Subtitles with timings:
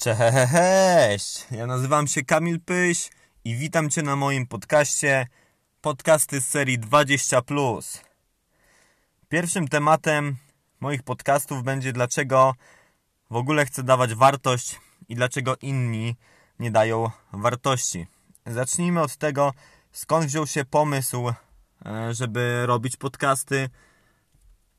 [0.00, 1.46] Cześć!
[1.50, 3.10] Ja nazywam się Kamil Pyś
[3.44, 5.26] i witam Cię na moim podcaście
[5.80, 7.40] Podcasty z serii 20.
[9.28, 10.36] Pierwszym tematem
[10.80, 12.54] moich podcastów będzie dlaczego
[13.30, 16.16] w ogóle chcę dawać wartość i dlaczego inni
[16.58, 18.06] nie dają wartości.
[18.46, 19.52] Zacznijmy od tego,
[19.92, 21.28] skąd wziął się pomysł,
[21.86, 23.68] e, żeby robić podcasty.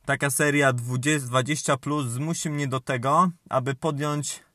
[0.06, 1.78] Taka seria 20
[2.08, 4.47] zmusi mnie do tego, aby podjąć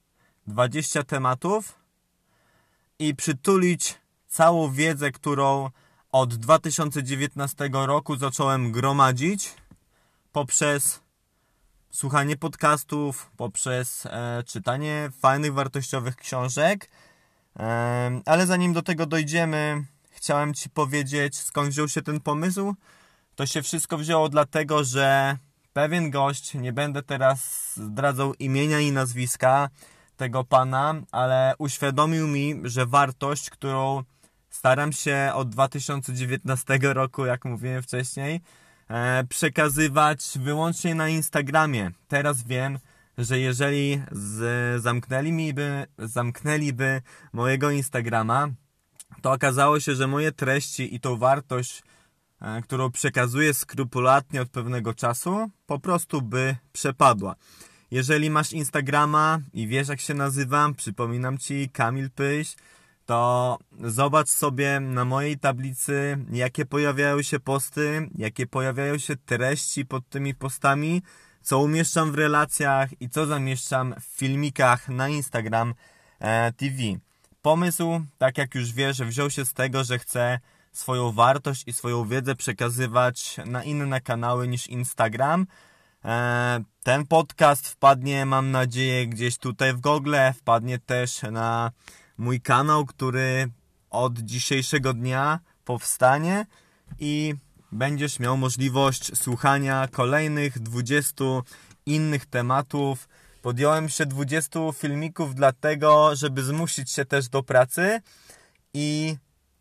[0.47, 1.79] 20 tematów
[2.99, 3.95] i przytulić
[4.27, 5.71] całą wiedzę, którą
[6.13, 9.55] od 2019 roku zacząłem gromadzić
[10.33, 11.01] poprzez
[11.91, 16.91] słuchanie podcastów, poprzez e, czytanie fajnych, wartościowych książek.
[17.59, 22.75] E, ale zanim do tego dojdziemy, chciałem Ci powiedzieć, skąd wziął się ten pomysł.
[23.35, 25.39] To się wszystko wzięło dlatego, że
[25.73, 29.69] pewien gość, nie będę teraz zdradzał imienia i nazwiska,
[30.17, 34.03] tego pana, ale uświadomił mi, że wartość, którą
[34.51, 38.41] staram się od 2019 roku, jak mówiłem wcześniej,
[38.89, 41.91] e, przekazywać wyłącznie na Instagramie.
[42.09, 42.79] Teraz wiem,
[43.19, 48.49] że jeżeli z, zamknęli mi by, zamknęliby mojego Instagrama,
[49.23, 51.83] to okazało się, że moje treści i tą wartość,
[52.41, 57.35] e, którą przekazuję skrupulatnie od pewnego czasu, po prostu by przepadła.
[57.93, 62.55] Jeżeli masz Instagrama i wiesz jak się nazywam, przypominam Ci Kamil Pyś,
[63.07, 70.09] to zobacz sobie na mojej tablicy, jakie pojawiają się posty, jakie pojawiają się treści pod
[70.09, 71.03] tymi postami,
[71.43, 75.75] co umieszczam w relacjach i co zamieszczam w filmikach na Instagram
[76.19, 76.77] e, TV.
[77.43, 80.41] Pomysł, tak jak już wiesz, wziął się z tego, że chcę
[80.73, 85.47] swoją wartość i swoją wiedzę przekazywać na inne kanały niż Instagram,
[86.83, 91.71] ten podcast wpadnie, mam nadzieję, gdzieś tutaj w Google, wpadnie też na
[92.19, 93.49] mój kanał, który
[93.91, 96.47] od dzisiejszego dnia powstanie
[96.99, 97.35] i
[97.73, 101.25] będziesz miał możliwość słuchania kolejnych 20
[101.87, 103.09] innych tematów.
[103.43, 108.01] Podjąłem się 20 filmików dlatego, żeby zmusić się też do pracy
[108.75, 109.17] i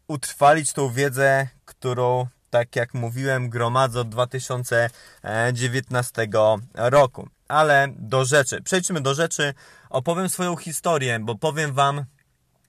[0.07, 6.28] utrwalić tą wiedzę, którą tak jak mówiłem, gromadzę od 2019
[6.73, 7.29] roku.
[7.47, 8.62] Ale do rzeczy.
[8.62, 9.53] Przejdźmy do rzeczy.
[9.89, 12.06] Opowiem swoją historię, bo powiem Wam,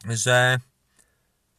[0.09, 0.59] że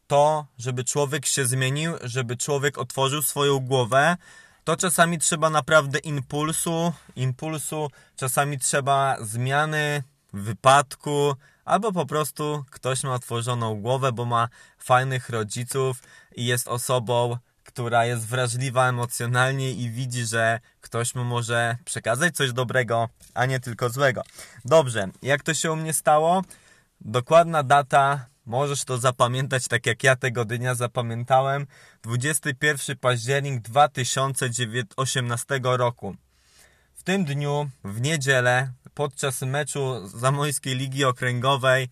[0.07, 4.17] to, żeby człowiek się zmienił, żeby człowiek otworzył swoją głowę,
[4.63, 10.03] to czasami trzeba naprawdę impulsu, impulsu, czasami trzeba zmiany,
[10.33, 11.35] wypadku,
[11.65, 14.47] albo po prostu ktoś ma otworzoną głowę, bo ma
[14.77, 16.03] fajnych rodziców
[16.35, 17.37] i jest osobą
[17.73, 23.59] która jest wrażliwa emocjonalnie i widzi, że ktoś mu może przekazać coś dobrego, a nie
[23.59, 24.21] tylko złego.
[24.65, 26.43] Dobrze, jak to się u mnie stało?
[27.01, 31.67] Dokładna data, możesz to zapamiętać tak jak ja tego dnia zapamiętałem.
[32.03, 36.15] 21 październik 2018 roku.
[36.93, 41.89] W tym dniu, w niedzielę, podczas meczu Zamojskiej Ligi Okręgowej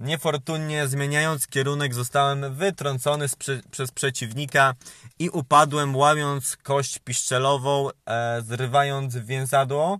[0.00, 3.26] niefortunnie zmieniając kierunek zostałem wytrącony
[3.70, 4.74] przez przeciwnika
[5.18, 9.98] i upadłem łamiąc kość piszczelową, e, zrywając więzadło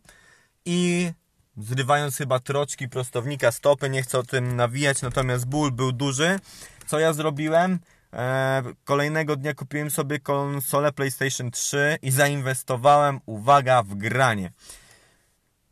[0.65, 1.13] i
[1.57, 3.91] zrywając chyba troczki prostownika stopy.
[3.91, 6.39] Nie chcę o tym nawijać, natomiast ból był duży.
[6.87, 7.79] Co ja zrobiłem?
[8.13, 14.53] E, kolejnego dnia kupiłem sobie konsolę PlayStation 3 i zainwestowałem, uwaga, w granie.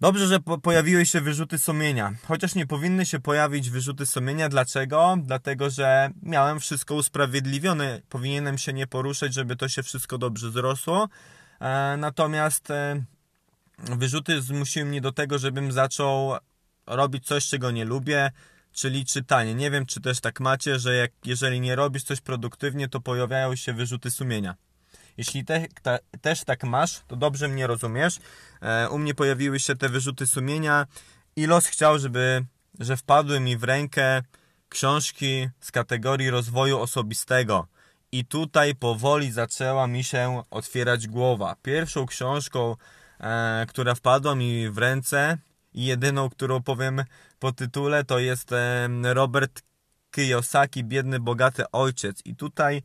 [0.03, 2.13] Dobrze, że po pojawiły się wyrzuty sumienia.
[2.29, 4.49] Chociaż nie powinny się pojawić wyrzuty sumienia.
[4.49, 5.17] Dlaczego?
[5.23, 8.01] Dlatego, że miałem wszystko usprawiedliwione.
[8.09, 11.09] Powinienem się nie poruszać, żeby to się wszystko dobrze zrosło.
[11.61, 13.05] E, natomiast e,
[13.79, 16.37] wyrzuty zmusiły mnie do tego, żebym zaczął
[16.87, 18.31] robić coś, czego nie lubię,
[18.73, 19.55] czyli czytanie.
[19.55, 23.57] Nie wiem, czy też tak macie, że jak, jeżeli nie robisz coś produktywnie, to pojawiają
[23.57, 24.55] się wyrzuty sumienia.
[25.17, 28.19] Jeśli te, te, też tak masz, to dobrze mnie rozumiesz.
[28.63, 30.87] E, u mnie pojawiły się te wyrzuty sumienia
[31.37, 32.45] i los chciał, żeby,
[32.79, 34.23] że wpadły mi w rękę
[34.69, 37.67] książki z kategorii rozwoju osobistego.
[38.13, 41.57] I tutaj powoli zaczęła mi się otwierać głowa.
[41.63, 42.77] Pierwszą książką,
[43.21, 45.39] e, która wpadła mi w ręce
[45.75, 47.05] i jedyną, którą powiem
[47.39, 49.63] po tytule, to jest e, Robert
[50.11, 52.23] Kiyosaki, Biedny, Bogaty Ojciec.
[52.25, 52.83] I tutaj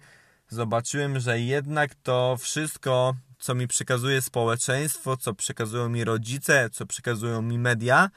[0.49, 7.41] zobaczyłem, że jednak to wszystko, co mi przekazuje społeczeństwo, co przekazują mi rodzice, co przekazują
[7.41, 8.09] mi media,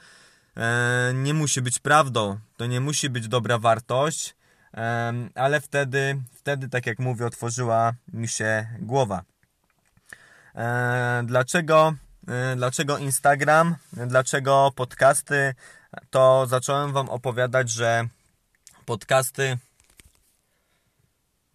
[0.57, 2.39] e, nie musi być prawdą.
[2.57, 4.35] To nie musi być dobra wartość,
[4.73, 9.23] e, ale wtedy, wtedy, tak jak mówię, otworzyła mi się głowa.
[10.55, 11.93] E, dlaczego
[12.55, 15.55] dlaczego Instagram, dlaczego podcasty,
[16.09, 18.07] to zacząłem Wam opowiadać, że
[18.85, 19.57] podcasty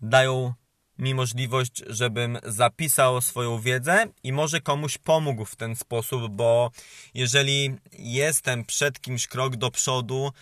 [0.01, 0.55] dają
[0.99, 6.71] mi możliwość, żebym zapisał swoją wiedzę i może komuś pomógł w ten sposób, bo
[7.15, 10.33] jeżeli jestem przed kimś krok do przodu,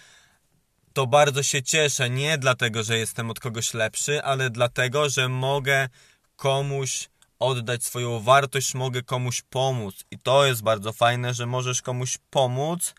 [0.92, 2.10] to bardzo się cieszę.
[2.10, 5.88] Nie dlatego, że jestem od kogoś lepszy, ale dlatego, że mogę
[6.36, 7.08] komuś
[7.38, 10.04] oddać swoją wartość, mogę komuś pomóc.
[10.10, 12.94] I to jest bardzo fajne, że możesz komuś pomóc.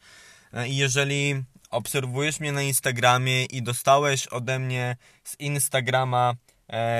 [0.67, 6.35] I jeżeli obserwujesz mnie na Instagramie i dostałeś ode mnie z Instagrama e,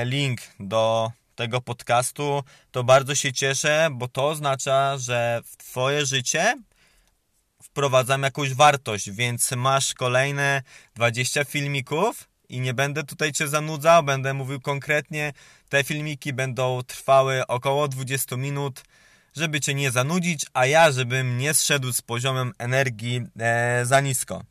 [0.06, 6.56] link do tego podcastu, to bardzo się cieszę, bo to oznacza, że w Twoje życie
[7.64, 10.62] wprowadzam jakąś wartość, więc masz kolejne
[10.96, 15.34] 20 filmików i nie będę tutaj Cię zanudzał, będę mówił konkretnie.
[15.70, 18.84] Te filmiki będą trwały około 20 minut,
[19.36, 24.44] żeby Cię nie zanudzić, a ja, żebym nie zszedł z poziomem energii e, za nisko.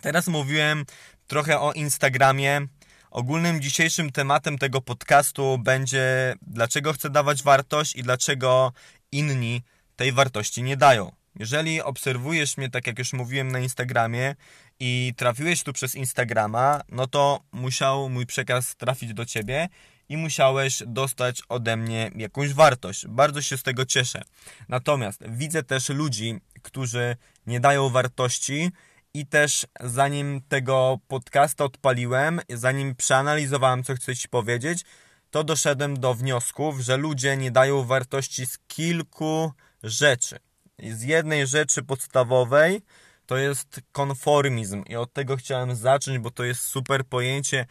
[0.00, 0.84] Teraz mówiłem
[1.26, 2.66] trochę o Instagramie.
[3.10, 8.72] Ogólnym dzisiejszym tematem tego podcastu będzie dlaczego chcę dawać wartość i dlaczego
[9.12, 9.62] inni
[9.96, 11.12] tej wartości nie dają.
[11.38, 14.34] Jeżeli obserwujesz mnie, tak jak już mówiłem na Instagramie
[14.80, 19.68] i trafiłeś tu przez Instagrama, no to musiał mój przekaz trafić do ciebie
[20.08, 23.06] i musiałeś dostać ode mnie jakąś wartość.
[23.06, 24.22] Bardzo się z tego cieszę.
[24.68, 27.16] Natomiast widzę też ludzi, którzy
[27.46, 28.70] nie dają wartości
[29.14, 34.84] i też zanim tego podcasta odpaliłem, zanim przeanalizowałem, co chcę Ci powiedzieć,
[35.30, 39.52] to doszedłem do wniosków, że ludzie nie dają wartości z kilku
[39.82, 40.38] rzeczy.
[40.78, 42.82] Z jednej rzeczy podstawowej,
[43.26, 44.84] to jest konformizm.
[44.84, 47.66] I od tego chciałem zacząć, bo to jest super pojęcie,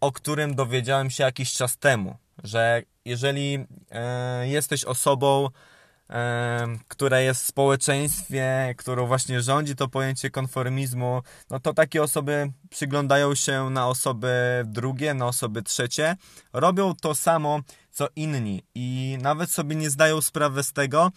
[0.00, 5.48] o którym dowiedziałem się jakiś czas temu, że jeżeli e, jesteś osobą,
[6.10, 12.52] e, która jest w społeczeństwie, którą właśnie rządzi to pojęcie konformizmu, no to takie osoby
[12.70, 16.16] przyglądają się na osoby drugie, na osoby trzecie,
[16.52, 17.60] robią to samo
[17.90, 21.10] co inni i nawet sobie nie zdają sprawy z tego,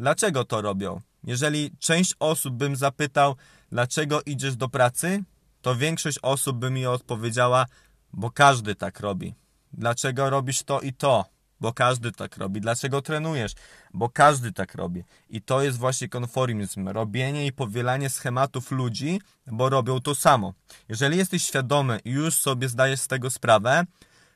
[0.00, 1.00] Dlaczego to robią?
[1.24, 3.36] Jeżeli część osób bym zapytał,
[3.72, 5.24] dlaczego idziesz do pracy,
[5.62, 7.66] to większość osób by mi odpowiedziała,
[8.12, 9.34] bo każdy tak robi.
[9.72, 11.24] Dlaczego robisz to i to?
[11.60, 12.60] Bo każdy tak robi.
[12.60, 13.52] Dlaczego trenujesz?
[13.94, 15.04] Bo każdy tak robi.
[15.30, 16.88] I to jest właśnie konformizm.
[16.88, 20.54] Robienie i powielanie schematów ludzi, bo robią to samo.
[20.88, 23.84] Jeżeli jesteś świadomy i już sobie zdajesz z tego sprawę,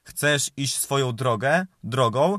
[0.05, 2.39] chcesz iść swoją drogę, drogą,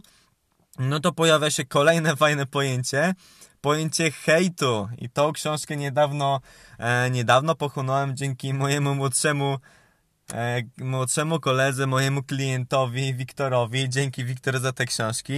[0.79, 3.13] no to pojawia się kolejne fajne pojęcie,
[3.61, 4.89] pojęcie hejtu.
[4.97, 6.41] I tą książkę niedawno,
[6.77, 9.57] e, niedawno pochłonąłem dzięki mojemu młodszemu,
[10.77, 13.89] młodszemu koledze, mojemu klientowi Wiktorowi.
[13.89, 15.33] Dzięki Wiktor za te książki.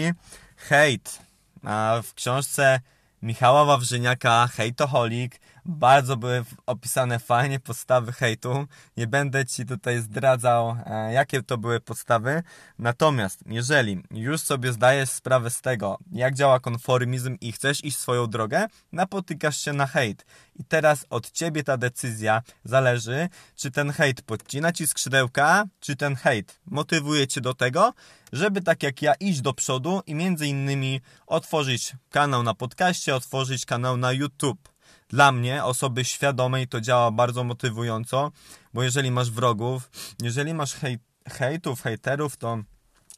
[0.57, 1.19] Hejt.
[1.63, 2.79] A w książce
[3.21, 8.67] Michała Wawrzyniaka, Hejtoholik, bardzo były opisane fajnie podstawy hejtu.
[8.97, 12.43] Nie będę Ci tutaj zdradzał, e, jakie to były podstawy.
[12.79, 18.27] Natomiast, jeżeli już sobie zdajesz sprawę z tego, jak działa konformizm i chcesz iść swoją
[18.27, 20.25] drogę, napotykasz się na hejt.
[20.55, 26.15] I teraz od Ciebie ta decyzja zależy, czy ten hejt podcina Ci skrzydełka, czy ten
[26.15, 27.93] hejt motywuje Cię do tego,
[28.33, 33.65] żeby tak jak ja iść do przodu i między innymi otworzyć kanał na podcaście, otworzyć
[33.65, 34.76] kanał na YouTube.
[35.09, 38.31] Dla mnie, osoby świadomej, to działa bardzo motywująco,
[38.73, 39.89] bo jeżeli masz wrogów,
[40.21, 40.99] jeżeli masz hej,
[41.29, 42.57] hejtów, hejterów, to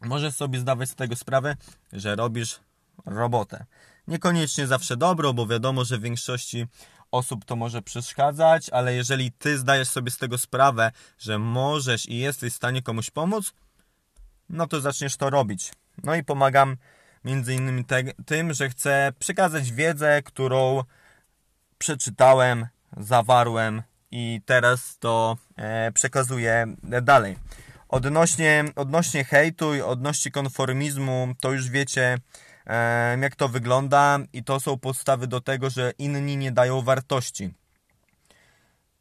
[0.02, 1.56] możesz sobie zdawać z tego sprawę,
[1.94, 2.60] że robisz
[3.06, 3.66] robotę.
[4.08, 6.66] Niekoniecznie zawsze dobrą, bo wiadomo, że w większości
[7.12, 12.18] osób to może przeszkadzać, ale jeżeli ty zdajesz sobie z tego sprawę, że możesz i
[12.18, 13.54] jesteś w stanie komuś pomóc,
[14.50, 15.72] no to zaczniesz to robić.
[16.04, 16.78] No i pomagam
[17.24, 20.84] między innymi te, tym, że chcę przekazać wiedzę, którą
[21.80, 22.68] przeczytałem,
[22.98, 27.38] zawarłem i teraz to e, przekazuję dalej.
[27.90, 32.18] Odnośnie, odnośnie hejtu i odnośnie konformizmu, to już wiecie,
[32.68, 37.54] e, jak to wygląda, i to są podstawy do tego, że inni nie dają wartości.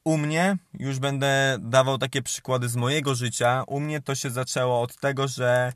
[0.04, 4.80] U mnie, już będę dawał takie przykłady z mojego życia, u mnie to się zaczęło
[4.82, 5.72] od tego, że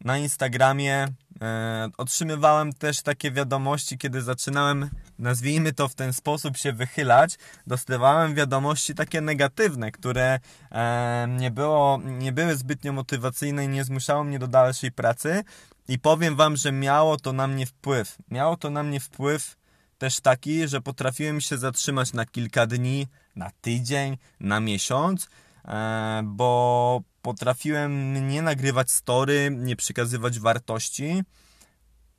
[0.00, 1.06] na Instagramie
[1.40, 7.38] e, otrzymywałem też takie wiadomości, kiedy zaczynałem, nazwijmy to w ten sposób, się wychylać.
[7.66, 10.40] Dostawałem wiadomości takie negatywne, które
[10.72, 15.44] e, nie, było, nie były zbytnio motywacyjne i nie zmuszały mnie do dalszej pracy.
[15.88, 18.18] I powiem Wam, że miało to na mnie wpływ.
[18.30, 19.56] Miało to na mnie wpływ
[19.98, 23.06] też taki, że potrafiłem się zatrzymać na kilka dni,
[23.36, 25.28] na tydzień, na miesiąc,
[25.64, 31.22] e, bo potrafiłem nie nagrywać story, nie przekazywać wartości,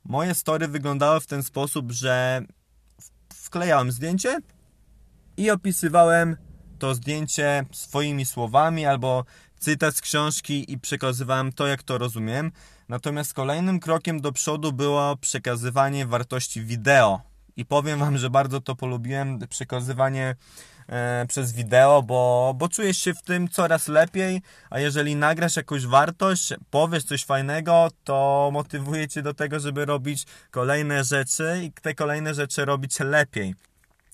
[0.04, 2.42] moje story wyglądały w ten sposób, że
[3.34, 4.38] wklejałem zdjęcie
[5.36, 6.36] i opisywałem
[6.78, 9.24] to zdjęcie swoimi słowami albo
[9.58, 12.52] cytat z książki i przekazywałem to, jak to rozumiem.
[12.88, 17.20] Natomiast kolejnym krokiem do przodu było przekazywanie wartości wideo.
[17.56, 20.36] I powiem Wam, że bardzo to polubiłem, przekazywanie
[21.28, 26.54] przez wideo, bo, bo czujesz się w tym coraz lepiej, a jeżeli nagrasz jakąś wartość,
[26.70, 32.34] powiesz coś fajnego, to motywuje Cię do tego, żeby robić kolejne rzeczy i te kolejne
[32.34, 33.54] rzeczy robić lepiej.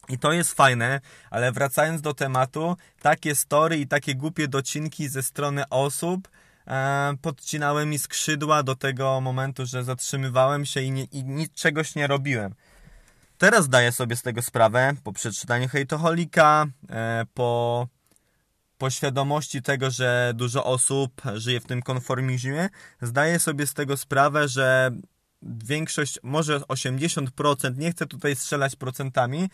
[0.09, 5.23] I to jest fajne, ale wracając do tematu, takie story i takie głupie docinki ze
[5.23, 6.29] strony osób
[6.67, 12.07] e, podcinały mi skrzydła do tego momentu, że zatrzymywałem się i, nie, i czegoś nie
[12.07, 12.55] robiłem.
[13.39, 17.87] Teraz daję sobie z tego sprawę po przeczytaniu hejtoholika, e, po,
[18.79, 22.69] po świadomości tego, że dużo osób żyje w tym konformizmie,
[23.03, 24.91] zdaję sobie z tego sprawę, że
[25.43, 29.51] większość, może 80%, nie chcę tutaj strzelać procentami,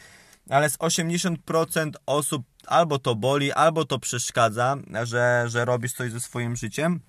[0.50, 6.20] ale z 80% osób albo to boli, albo to przeszkadza, że, że robisz coś ze
[6.20, 7.00] swoim życiem.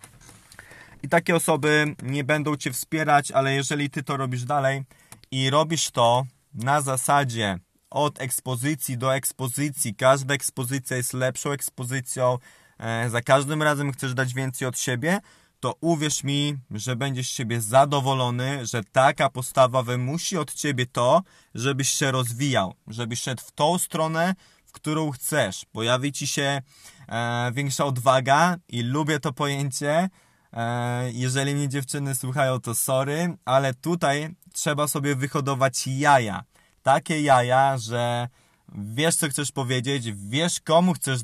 [1.03, 4.83] I takie osoby nie będą cię wspierać, ale jeżeli ty to robisz dalej
[5.31, 7.59] i robisz to na zasadzie
[7.89, 12.37] od ekspozycji do ekspozycji, każda ekspozycja jest lepszą ekspozycją,
[12.79, 15.19] e, za każdym razem chcesz dać więcej od siebie,
[15.59, 21.21] to uwierz mi, że będziesz siebie zadowolony, że taka postawa wymusi od ciebie to,
[21.55, 24.35] żebyś się rozwijał, żebyś szedł w tą stronę,
[24.65, 25.65] w którą chcesz.
[25.71, 26.61] Pojawi ci się
[27.07, 30.09] e, większa odwaga i lubię to pojęcie.
[30.53, 36.43] E, jeżeli mnie dziewczyny słuchają, to sorry, ale tutaj trzeba sobie wyhodować jaja.
[36.83, 38.27] Takie jaja, że
[38.75, 41.19] wiesz, co chcesz powiedzieć, wiesz, komu chcesz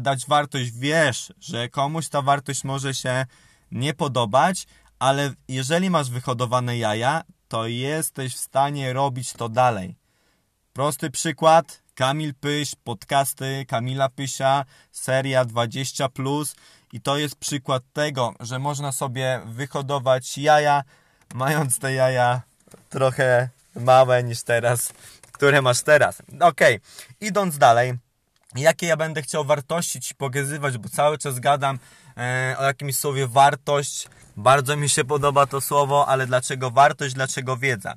[0.00, 3.26] dać wartość, wiesz, że komuś ta wartość może się
[3.70, 4.66] nie podobać,
[4.98, 9.96] ale jeżeli masz wyhodowane jaja, to jesteś w stanie robić to dalej.
[10.72, 16.54] Prosty przykład, Kamil Pyś, podcasty Kamila Pysia, seria 20+, plus,
[16.92, 20.84] i to jest przykład tego, że można sobie wyhodować jaja,
[21.34, 22.47] mając te jaja
[22.88, 24.92] trochę małe niż teraz,
[25.32, 26.22] które masz teraz.
[26.40, 26.60] Ok,
[27.20, 27.94] idąc dalej,
[28.56, 31.78] jakie ja będę chciał wartości Ci pokazywać, bo cały czas gadam
[32.16, 34.08] e, o jakimś słowie wartość.
[34.36, 37.94] Bardzo mi się podoba to słowo, ale dlaczego wartość, dlaczego wiedza?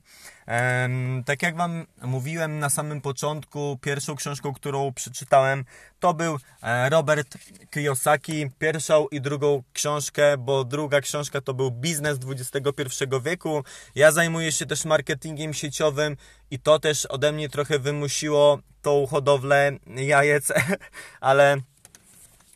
[1.25, 5.65] Tak jak Wam mówiłem na samym początku, pierwszą książką, którą przeczytałem,
[6.00, 7.38] to był e, Robert
[7.71, 8.50] Kiyosaki.
[8.60, 13.63] Pierwszą i drugą książkę, bo druga książka to był Biznes XXI wieku.
[13.95, 16.17] Ja zajmuję się też marketingiem sieciowym
[16.51, 20.51] i to też ode mnie trochę wymusiło tą hodowlę jajec,
[21.21, 21.57] ale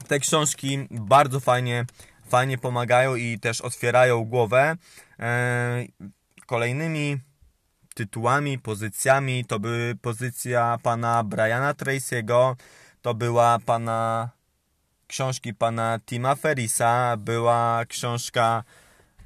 [0.08, 1.86] te książki bardzo fajnie,
[2.30, 4.75] fajnie pomagają i też otwierają głowę.
[5.20, 5.86] E,
[6.46, 7.18] kolejnymi
[7.96, 12.56] tytułami, pozycjami to były pozycja pana Briana Tracy'ego,
[13.02, 14.30] to była pana
[15.08, 18.64] książki pana Tima Ferisa, była książka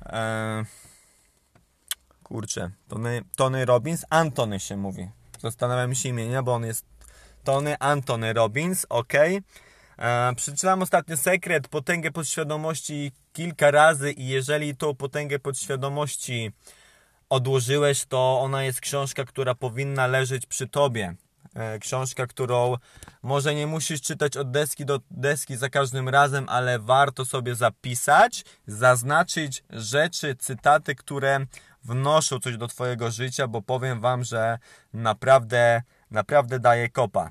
[0.05, 0.65] e,
[2.23, 5.09] kurczę, Tony, Tony Robbins, Antony się mówi.
[5.39, 6.85] Zastanawiam się imienia, bo on jest
[7.43, 9.13] Tony Antony Robbins, ok.
[9.97, 16.51] E, przeczytałem ostatnio sekret, potęgę podświadomości kilka razy i jeżeli tą potęgę podświadomości
[17.29, 21.15] odłożyłeś, to ona jest książka, która powinna leżeć przy tobie.
[21.55, 22.75] E, książka, którą
[23.23, 28.45] może nie musisz czytać od deski do deski za każdym razem, ale warto sobie zapisać,
[28.67, 31.45] zaznaczyć rzeczy, cytaty, które
[31.83, 34.57] wnoszą coś do Twojego życia, bo powiem Wam, że
[34.93, 35.81] naprawdę,
[36.11, 37.29] naprawdę daje kopa.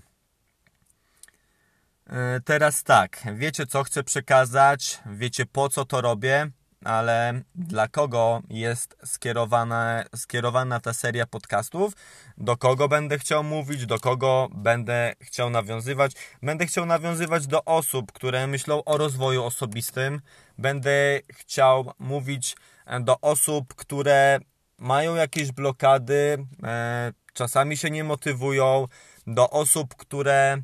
[2.06, 6.50] E, teraz tak, wiecie co chcę przekazać, wiecie po co to robię,
[6.84, 11.92] ale dla kogo jest skierowana, skierowana ta seria podcastów,
[12.38, 16.12] do kogo będę chciał mówić, do kogo będę chciał nawiązywać.
[16.42, 20.20] Będę chciał nawiązywać do osób, które myślą o rozwoju osobistym,
[20.58, 22.56] będę chciał mówić
[23.00, 24.38] do osób, które
[24.78, 28.88] mają jakieś blokady, e, czasami się nie motywują,
[29.26, 30.62] do osób, które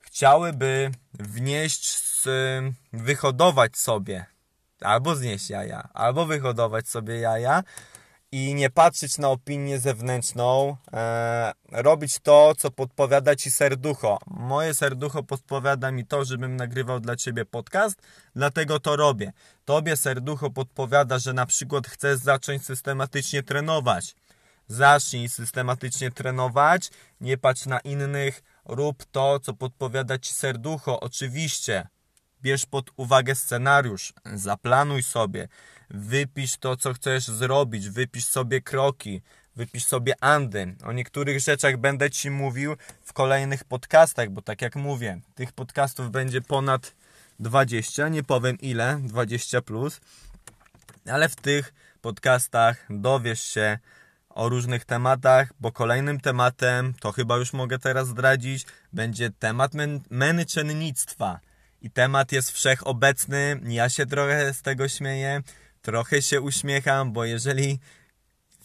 [0.00, 2.04] chciałyby wnieść,
[2.92, 4.33] wyhodować sobie
[4.84, 7.62] albo znieść jaja, albo wyhodować sobie jaja
[8.34, 14.18] i nie patrzeć na opinię zewnętrzną, e, robić to, co podpowiada Ci serducho.
[14.26, 18.02] Moje serducho podpowiada mi to, żebym nagrywał dla Ciebie podcast,
[18.36, 19.32] dlatego to robię.
[19.64, 24.16] Tobie serducho podpowiada, że na przykład chcesz zacząć systematycznie trenować.
[24.68, 31.00] Zacznij systematycznie trenować, nie patrz na innych, rób to, co podpowiada Ci serducho.
[31.00, 31.86] Oczywiście,
[32.44, 35.48] bierz pod uwagę scenariusz, zaplanuj sobie,
[35.90, 39.22] wypisz to, co chcesz zrobić, wypisz sobie kroki,
[39.56, 40.74] wypisz sobie andy.
[40.84, 46.10] O niektórych rzeczach będę Ci mówił w kolejnych podcastach, bo tak jak mówię, tych podcastów
[46.10, 46.94] będzie ponad
[47.40, 50.00] 20, nie powiem ile, 20 plus,
[51.06, 53.78] ale w tych podcastach dowiesz się
[54.30, 59.72] o różnych tematach, bo kolejnym tematem, to chyba już mogę teraz zdradzić, będzie temat
[60.10, 61.40] męczennictwa.
[61.84, 65.42] I temat jest wszechobecny, ja się trochę z tego śmieję,
[65.82, 67.78] trochę się uśmiecham, bo jeżeli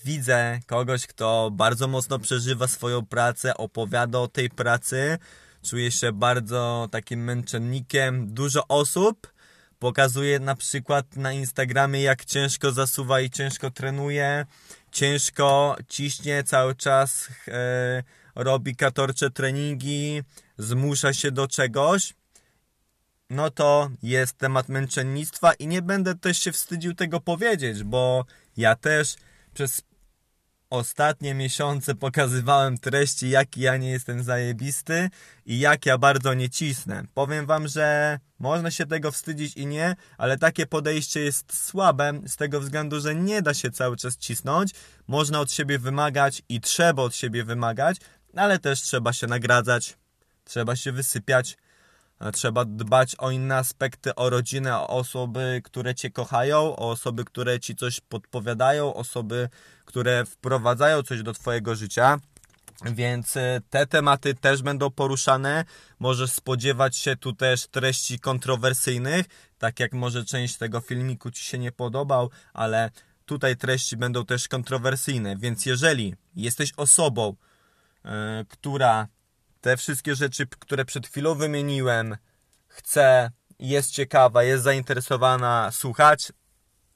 [0.05, 5.17] widzę kogoś, kto bardzo mocno przeżywa swoją pracę, opowiada o tej pracy,
[5.63, 8.33] czuje się bardzo takim męczennikiem.
[8.33, 9.33] Dużo osób
[9.79, 14.45] pokazuje na przykład na Instagramie, jak ciężko zasuwa i ciężko trenuje,
[14.91, 18.03] ciężko ciśnie cały czas, e,
[18.35, 20.21] robi katorcze treningi,
[20.57, 22.18] zmusza się do czegoś.
[23.29, 28.25] No to jest temat męczennictwa i nie będę też się wstydził tego powiedzieć, bo
[28.57, 29.15] ja też
[29.53, 29.81] przez
[30.69, 35.09] ostatnie miesiące pokazywałem treści, jaki ja nie jestem zajebisty
[35.45, 37.03] i jak ja bardzo nie cisnę.
[37.13, 42.35] Powiem wam, że można się tego wstydzić i nie, ale takie podejście jest słabe z
[42.35, 44.71] tego względu, że nie da się cały czas cisnąć.
[45.07, 47.97] Można od siebie wymagać i trzeba od siebie wymagać,
[48.35, 49.97] ale też trzeba się nagradzać,
[50.43, 51.57] trzeba się wysypiać
[52.33, 57.59] Trzeba dbać o inne aspekty, o rodzinę, o osoby, które Cię kochają, o osoby, które
[57.59, 59.49] Ci coś podpowiadają, osoby,
[59.85, 62.19] które wprowadzają coś do Twojego życia.
[62.85, 65.65] Więc e, te tematy też będą poruszane.
[65.99, 69.25] Możesz spodziewać się tu też treści kontrowersyjnych,
[69.57, 72.91] tak jak może część tego filmiku Ci się nie podobał, ale
[73.25, 75.37] tutaj treści będą też kontrowersyjne.
[75.37, 77.35] Więc jeżeli jesteś osobą,
[78.05, 78.11] yy,
[78.49, 79.07] która
[79.61, 82.17] te wszystkie rzeczy, które przed chwilą wymieniłem,
[82.67, 86.31] chce, jest ciekawa, jest zainteresowana słuchać,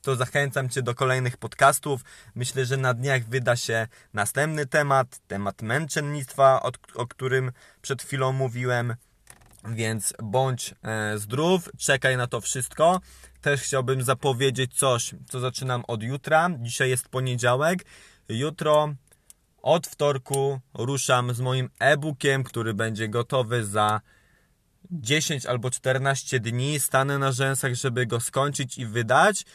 [0.01, 2.01] to zachęcam Cię do kolejnych podcastów.
[2.35, 6.61] Myślę, że na dniach wyda się następny temat, temat męczennictwa,
[6.93, 7.51] o, którym
[7.81, 8.95] przed chwilą mówiłem.
[9.69, 12.99] Więc bądź e, zdrów, czekaj na to wszystko.
[13.41, 16.49] Też chciałbym zapowiedzieć coś, co zaczynam od jutra.
[16.59, 17.85] Dzisiaj jest poniedziałek.
[18.29, 18.93] Jutro
[19.63, 24.01] od wtorku ruszam z moim e-bookiem, który będzie gotowy za
[24.91, 26.79] 10 albo 14 dni.
[26.79, 29.45] Stanę na rzęsach, żeby go skończyć i wydać.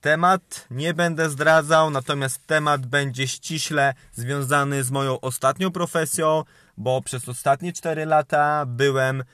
[0.00, 6.44] Temat nie będę zdradzał, natomiast temat będzie ściśle związany z moją ostatnią profesją,
[6.76, 9.24] bo przez ostatnie 4 lata byłem,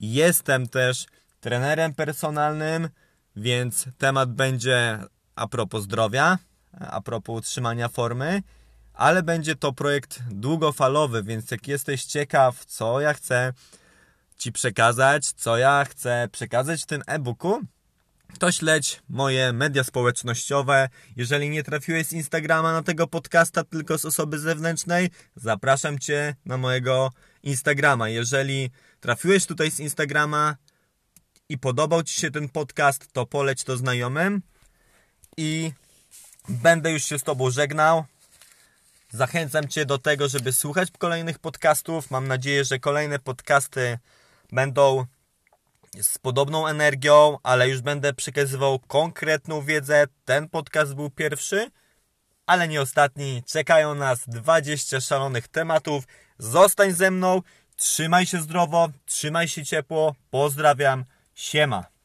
[0.00, 1.06] jestem też
[1.40, 2.88] trenerem personalnym,
[3.36, 4.98] więc temat będzie
[5.34, 6.38] a propos zdrowia,
[6.80, 8.42] a propos utrzymania formy
[8.98, 13.52] ale będzie to projekt długofalowy, więc jak jesteś ciekaw, co ja chcę
[14.38, 17.60] Ci przekazać, co ja chcę przekazać w tym e-booku,
[18.38, 20.88] to śledź moje media społecznościowe.
[21.16, 26.56] Jeżeli nie trafiłeś z Instagrama na tego podcasta, tylko z osoby zewnętrznej, zapraszam Cię na
[26.56, 27.10] mojego
[27.42, 28.08] Instagrama.
[28.08, 30.56] Jeżeli trafiłeś tutaj z Instagrama
[31.48, 34.42] i podobał Ci się ten podcast, to poleć to znajomym
[35.36, 35.72] i
[36.48, 38.04] będę już się z Tobą żegnał.
[39.12, 42.10] Zachęcam Cię do tego, żeby słuchać kolejnych podcastów.
[42.10, 43.98] Mam nadzieję, że kolejne podcasty
[44.52, 45.06] będą
[46.02, 50.04] z podobną energią, ale już będę przekazywał konkretną wiedzę.
[50.24, 51.70] Ten podcast był pierwszy,
[52.46, 53.42] ale nie ostatni.
[53.46, 56.04] Czekają nas 20 szalonych tematów.
[56.38, 57.42] Zostań ze mną,
[57.76, 60.14] trzymaj się zdrowo, trzymaj się ciepło.
[60.30, 61.97] Pozdrawiam, siema.